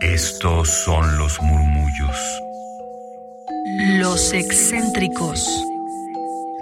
[0.00, 2.40] Estos son los murmullos.
[3.98, 5.46] Los excéntricos.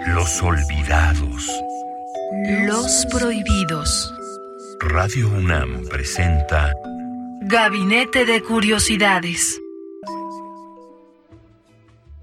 [0.07, 1.49] Los olvidados.
[2.65, 4.13] Los prohibidos.
[4.79, 6.73] Radio UNAM presenta
[7.41, 9.62] Gabinete de Curiosidades.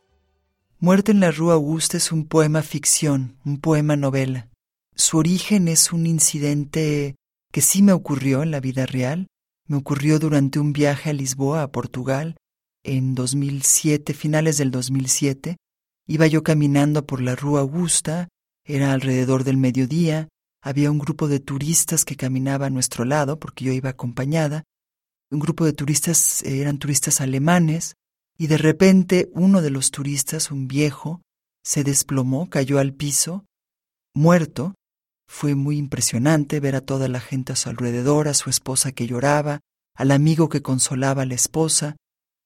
[0.80, 4.48] Muerte en la Rúa Augusta es un poema ficción, un poema novela.
[4.96, 7.16] Su origen es un incidente
[7.52, 9.28] que sí me ocurrió en la vida real.
[9.68, 12.36] Me ocurrió durante un viaje a Lisboa, a Portugal,
[12.84, 15.58] en 2007, finales del 2007,
[16.12, 18.28] Iba yo caminando por la Rúa Augusta,
[18.66, 20.28] era alrededor del mediodía,
[20.62, 24.64] había un grupo de turistas que caminaba a nuestro lado, porque yo iba acompañada.
[25.32, 27.96] Un grupo de turistas eh, eran turistas alemanes,
[28.38, 31.22] y de repente uno de los turistas, un viejo,
[31.64, 33.46] se desplomó, cayó al piso,
[34.14, 34.76] muerto.
[35.30, 39.08] Fue muy impresionante ver a toda la gente a su alrededor, a su esposa que
[39.08, 39.62] lloraba,
[39.96, 41.96] al amigo que consolaba a la esposa,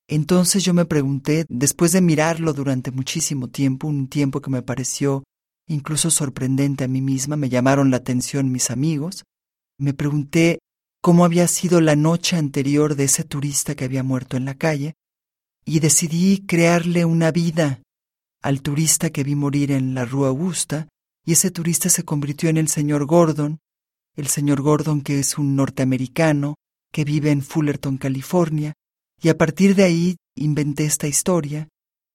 [0.08, 5.24] entonces yo me pregunté, después de mirarlo durante muchísimo tiempo, un tiempo que me pareció
[5.68, 9.24] incluso sorprendente a mí misma, me llamaron la atención mis amigos,
[9.80, 10.60] me pregunté
[11.02, 14.94] cómo había sido la noche anterior de ese turista que había muerto en la calle,
[15.66, 17.82] y decidí crearle una vida
[18.42, 20.88] al turista que vi morir en la Rúa Augusta,
[21.26, 23.58] y ese turista se convirtió en el señor Gordon,
[24.16, 26.56] el señor Gordon que es un norteamericano
[26.92, 28.74] que vive en Fullerton, California,
[29.22, 31.70] y a partir de ahí inventé esta historia,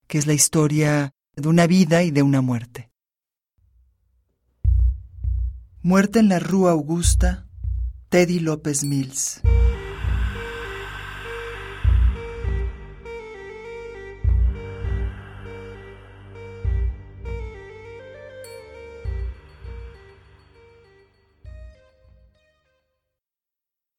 [0.06, 2.90] que es la historia de una vida y de una muerte.
[5.82, 7.46] Muerte en la Rúa Augusta,
[8.10, 9.40] Teddy López Mills.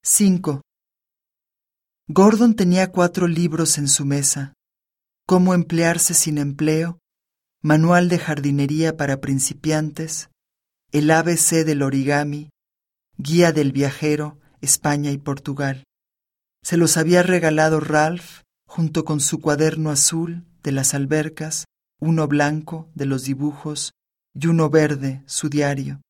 [0.03, 0.61] Cinco.
[2.13, 4.51] Gordon tenía cuatro libros en su mesa.
[5.25, 6.99] Cómo emplearse sin empleo,
[7.61, 10.29] Manual de jardinería para principiantes,
[10.91, 12.49] El ABC del origami,
[13.17, 15.85] Guía del viajero, España y Portugal.
[16.61, 21.63] Se los había regalado Ralph junto con su cuaderno azul de las albercas,
[22.01, 23.93] uno blanco de los dibujos
[24.33, 26.01] y uno verde, su diario.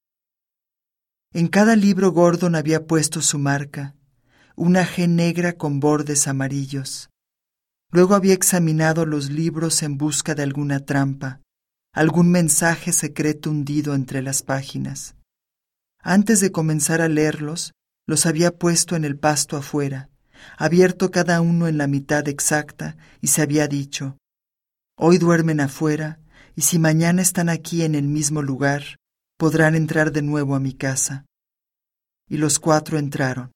[1.31, 3.95] En cada libro Gordon había puesto su marca,
[4.61, 7.09] una G negra con bordes amarillos.
[7.89, 11.41] Luego había examinado los libros en busca de alguna trampa,
[11.95, 15.15] algún mensaje secreto hundido entre las páginas.
[15.99, 17.73] Antes de comenzar a leerlos,
[18.05, 20.09] los había puesto en el pasto afuera,
[20.59, 24.19] abierto cada uno en la mitad exacta, y se había dicho,
[24.95, 26.19] Hoy duermen afuera,
[26.55, 28.97] y si mañana están aquí en el mismo lugar,
[29.39, 31.25] podrán entrar de nuevo a mi casa.
[32.29, 33.51] Y los cuatro entraron.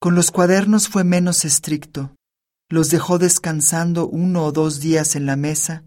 [0.00, 2.14] Con los cuadernos fue menos estricto.
[2.68, 5.84] Los dejó descansando uno o dos días en la mesa,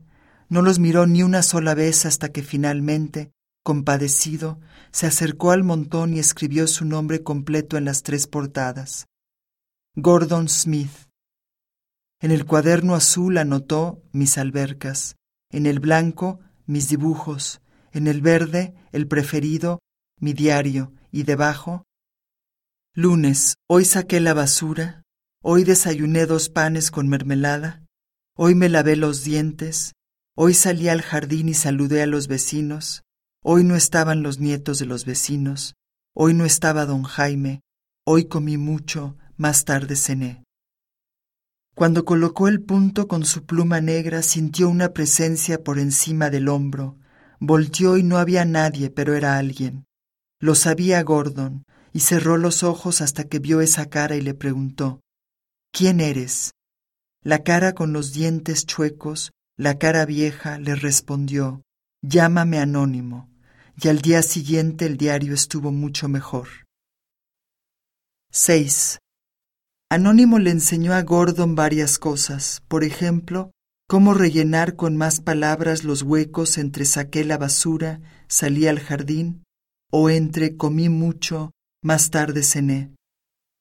[0.50, 3.32] No los miró ni una sola vez hasta que finalmente,
[3.64, 4.60] compadecido,
[4.92, 9.06] se acercó al montón y escribió su nombre completo en las tres portadas.
[9.96, 10.92] Gordon Smith.
[12.20, 15.16] En el cuaderno azul anotó mis albercas,
[15.52, 17.62] en el blanco mis dibujos,
[17.94, 19.80] en el verde el preferido,
[20.20, 21.86] mi diario, y debajo
[22.94, 25.04] Lunes, hoy saqué la basura,
[25.42, 27.86] hoy desayuné dos panes con mermelada,
[28.36, 29.94] hoy me lavé los dientes,
[30.36, 33.04] hoy salí al jardín y saludé a los vecinos,
[33.42, 35.76] hoy no estaban los nietos de los vecinos,
[36.14, 37.62] hoy no estaba don Jaime,
[38.06, 40.44] hoy comí mucho, más tarde cené.
[41.74, 46.98] Cuando colocó el punto con su pluma negra sintió una presencia por encima del hombro,
[47.40, 49.86] volteó y no había nadie, pero era alguien.
[50.42, 55.02] Lo sabía Gordon, y cerró los ojos hasta que vio esa cara y le preguntó,
[55.72, 56.52] ¿Quién eres?
[57.24, 61.62] La cara con los dientes chuecos, la cara vieja, le respondió,
[62.02, 63.30] Llámame anónimo,
[63.82, 66.48] y al día siguiente el diario estuvo mucho mejor.
[68.32, 69.00] 6.
[69.90, 73.52] Anónimo le enseñó a Gordon varias cosas, por ejemplo,
[73.88, 79.44] cómo rellenar con más palabras los huecos entre saqué la basura, salí al jardín,
[79.92, 81.52] o entre comí mucho,
[81.84, 82.94] más tarde cené.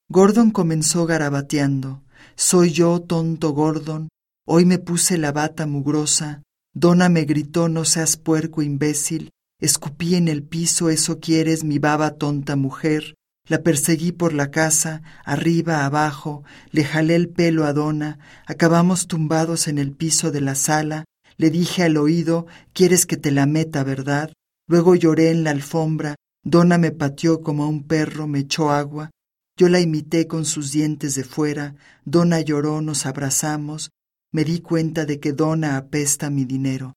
[0.08, 2.02] Gordon comenzó garabateando.
[2.36, 4.08] Soy yo, tonto Gordon.
[4.46, 6.42] Hoy me puse la bata mugrosa.
[6.74, 9.30] Donna me gritó, no seas puerco imbécil.
[9.58, 13.14] Escupí en el piso, eso quieres, mi baba tonta mujer.
[13.48, 19.66] La perseguí por la casa, arriba, abajo, le jalé el pelo a Donna, acabamos tumbados
[19.66, 21.04] en el piso de la sala,
[21.36, 24.32] le dije al oído, quieres que te la meta, ¿verdad?
[24.68, 29.10] Luego lloré en la alfombra, Donna me pateó como a un perro, me echó agua.
[29.56, 31.74] Yo la imité con sus dientes de fuera.
[32.04, 33.90] Donna lloró, nos abrazamos.
[34.32, 36.94] Me di cuenta de que Donna apesta mi dinero.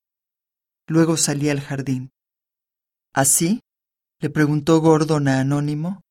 [0.88, 2.12] Luego salí al jardín.
[3.14, 3.60] ¿Así?
[4.20, 6.02] le preguntó Gordon a Anónimo,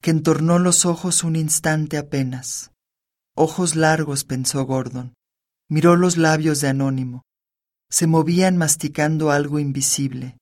[0.00, 2.70] que entornó los ojos un instante apenas.
[3.36, 5.14] Ojos largos, pensó Gordon.
[5.68, 7.22] Miró los labios de Anónimo.
[7.90, 10.38] Se movían masticando algo invisible.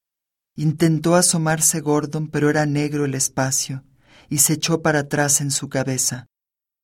[0.62, 3.82] Intentó asomarse Gordon, pero era negro el espacio,
[4.28, 6.28] y se echó para atrás en su cabeza.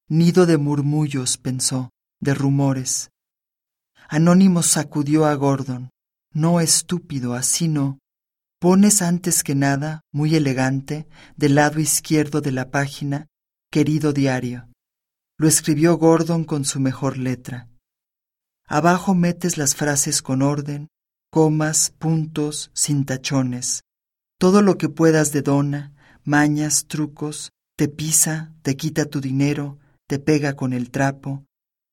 [0.09, 3.13] Nido de murmullos, pensó, de rumores.
[4.09, 5.91] Anónimo sacudió a Gordon.
[6.35, 8.01] No, estúpido, así no.
[8.59, 13.29] Pones antes que nada, muy elegante, del lado izquierdo de la página,
[13.71, 14.69] querido diario.
[15.37, 17.69] Lo escribió Gordon con su mejor letra.
[18.67, 20.89] Abajo metes las frases con orden,
[21.31, 23.83] comas, puntos, sin tachones,
[24.39, 25.93] todo lo que puedas de dona,
[26.25, 31.45] mañas, trucos, te pisa, te quita tu dinero, te pega con el trapo,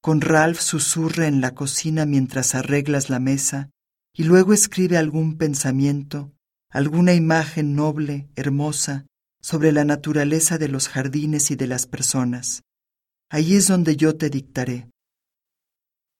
[0.01, 3.71] con Ralph susurra en la cocina mientras arreglas la mesa,
[4.13, 6.31] y luego escribe algún pensamiento,
[6.69, 9.05] alguna imagen noble, hermosa,
[9.41, 12.63] sobre la naturaleza de los jardines y de las personas.
[13.29, 14.89] Ahí es donde yo te dictaré.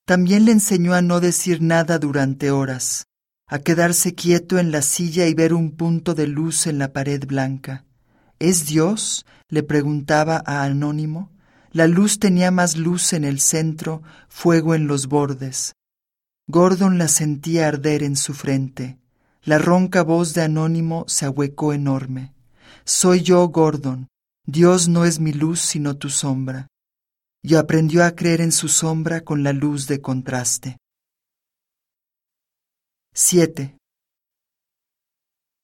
[0.05, 3.07] También le enseñó a no decir nada durante horas,
[3.47, 7.25] a quedarse quieto en la silla y ver un punto de luz en la pared
[7.25, 7.85] blanca.
[8.37, 9.25] ¿Es Dios?
[9.49, 11.31] le preguntaba a Anónimo.
[11.71, 15.73] La luz tenía más luz en el centro, fuego en los bordes.
[16.47, 18.99] Gordon la sentía arder en su frente.
[19.43, 22.31] La ronca voz de Anónimo se ahuecó enorme.
[22.83, 24.07] Soy yo, Gordon.
[24.45, 26.67] Dios no es mi luz sino tu sombra
[27.47, 30.77] y aprendió a creer en su sombra con la luz de contraste.
[33.13, 33.77] 7.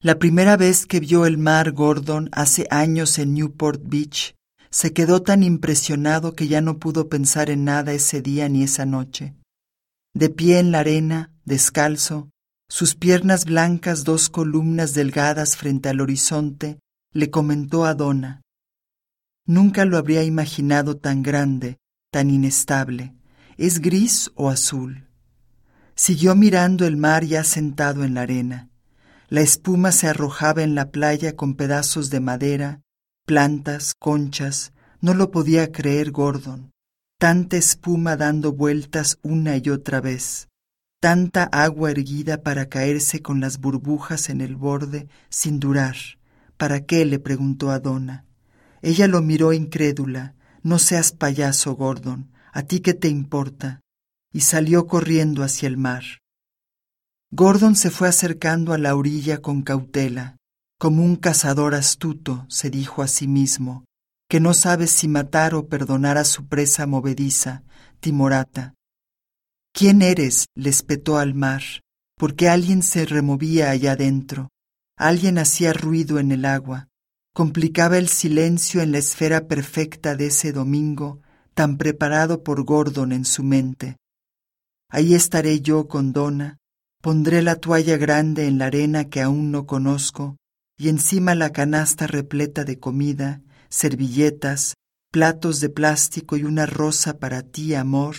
[0.04, 4.36] La primera vez que vio el mar Gordon hace años en Newport Beach,
[4.70, 8.86] se quedó tan impresionado que ya no pudo pensar en nada ese día ni esa
[8.86, 9.34] noche.
[10.14, 12.30] De pie en la arena, descalzo,
[12.70, 16.78] sus piernas blancas dos columnas delgadas frente al horizonte,
[17.12, 18.42] le comentó a Donna,
[19.52, 21.78] Nunca lo habría imaginado tan grande,
[22.10, 23.14] tan inestable.
[23.58, 25.10] ¿Es gris o azul?
[25.94, 28.70] Siguió mirando el mar ya sentado en la arena.
[29.28, 32.82] La espuma se arrojaba en la playa con pedazos de madera,
[33.26, 34.72] plantas, conchas.
[35.02, 36.72] No lo podía creer Gordon.
[37.20, 40.48] Tanta espuma dando vueltas una y otra vez.
[41.02, 45.98] Tanta agua erguida para caerse con las burbujas en el borde sin durar.
[46.56, 47.04] ¿Para qué?
[47.04, 48.31] le preguntó a Donna.
[48.82, 50.36] Ella lo miró incrédula.
[50.64, 52.32] No seas payaso, Gordon.
[52.54, 53.82] ¿A ti qué te importa?
[54.34, 56.04] Y salió corriendo hacia el mar.
[57.32, 60.36] Gordon se fue acercando a la orilla con cautela,
[60.78, 63.86] como un cazador astuto, se dijo a sí mismo,
[64.30, 67.64] que no sabe si matar o perdonar a su presa movediza,
[68.02, 68.74] timorata.
[69.74, 70.48] ¿Quién eres?
[70.56, 71.62] le espetó al mar.
[72.18, 74.50] porque alguien se removía allá adentro,
[74.96, 76.88] alguien hacía ruido en el agua,
[77.34, 81.22] complicaba el silencio en la esfera perfecta de ese domingo
[81.54, 83.98] tan preparado por Gordon en su mente.
[84.90, 86.58] Ahí estaré yo con Donna,
[87.02, 90.38] pondré la toalla grande en la arena que aún no conozco,
[90.78, 94.76] y encima la canasta repleta de comida, servilletas,
[95.12, 98.16] platos de plástico y una rosa para ti, amor,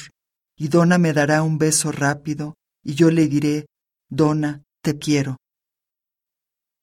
[0.56, 3.66] y Donna me dará un beso rápido, y yo le diré,
[4.08, 5.36] Donna, te quiero.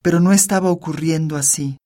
[0.02, 1.78] Pero no estaba ocurriendo así.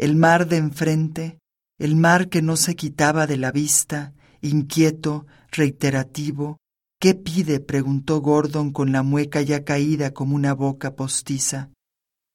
[0.00, 1.40] El mar de enfrente,
[1.78, 6.56] el mar que no se quitaba de la vista, inquieto, reiterativo.
[6.98, 7.60] ¿Qué pide?
[7.60, 11.68] preguntó Gordon con la mueca ya caída como una boca postiza.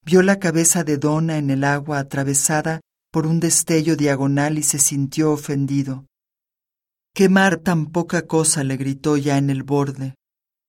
[0.05, 2.81] Vio la cabeza de Donna en el agua atravesada
[3.12, 6.05] por un destello diagonal y se sintió ofendido.
[7.15, 8.63] ¡Qué mar tan poca cosa!
[8.63, 10.13] le gritó ya en el borde.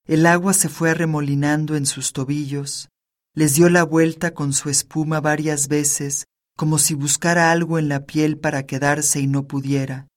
[0.07, 2.89] El agua se fue arremolinando en sus tobillos,
[3.35, 6.25] les dio la vuelta con su espuma varias veces,
[6.57, 10.07] como si buscara algo en la piel para quedarse y no pudiera,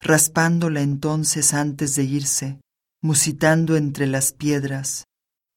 [0.00, 2.60] raspándola entonces antes de irse,
[3.02, 5.06] musitando entre las piedras,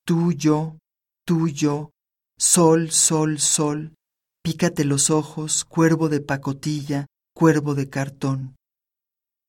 [0.04, 0.80] tú, yo,
[1.26, 1.92] tú, yo,
[2.40, 3.94] sol, sol, sol,
[4.44, 7.06] pícate los ojos, cuervo de pacotilla,
[7.36, 8.56] cuervo de cartón.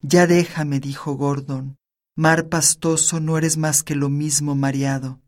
[0.02, 1.76] Ya déjame, dijo Gordon,
[2.16, 5.20] mar pastoso no eres más que lo mismo mareado,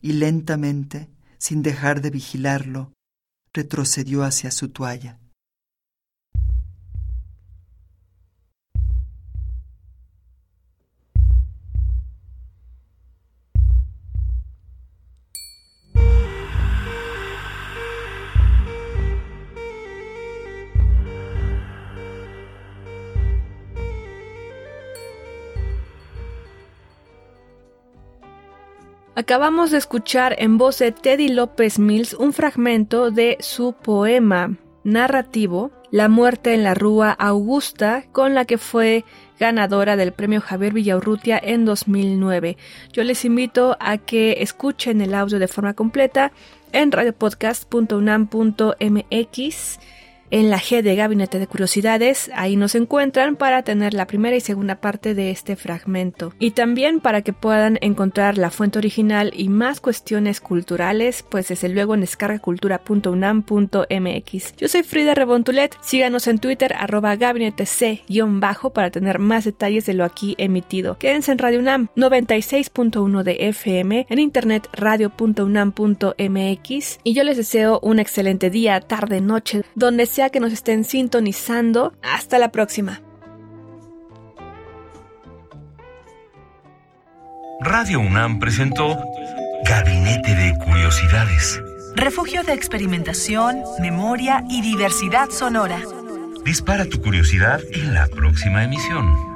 [0.00, 2.92] y lentamente, sin dejar de vigilarlo,
[3.52, 5.18] retrocedió hacia su toalla.
[29.20, 35.70] Acabamos de escuchar en voz de Teddy López Mills un fragmento de su poema narrativo
[35.90, 39.04] La muerte en la Rúa Augusta, con la que fue
[39.38, 42.56] ganadora del premio Javier Villaurrutia en 2009.
[42.94, 46.32] Yo les invito a que escuchen el audio de forma completa
[46.72, 49.78] en radiopodcast.unam.mx
[50.30, 52.30] en la G de Gabinete de Curiosidades.
[52.34, 56.32] Ahí nos encuentran para tener la primera y segunda parte de este fragmento.
[56.38, 61.68] Y también para que puedan encontrar la fuente original y más cuestiones culturales, pues desde
[61.68, 64.56] luego en descargacultura.unam.mx.
[64.56, 65.76] Yo soy Frida Rebontulet.
[65.80, 70.98] Síganos en Twitter, arroba gabinete C-bajo para tener más detalles de lo aquí emitido.
[70.98, 77.00] Quédense en Radio UNAM 96.1 de FM, en internet radio.unam.mx.
[77.04, 81.94] Y yo les deseo un excelente día, tarde, noche, donde sea que nos estén sintonizando.
[82.02, 83.00] Hasta la próxima.
[87.62, 88.98] Radio UNAM presentó
[89.64, 91.58] Gabinete de Curiosidades.
[91.96, 95.80] Refugio de experimentación, memoria y diversidad sonora.
[96.44, 99.29] Dispara tu curiosidad en la próxima emisión.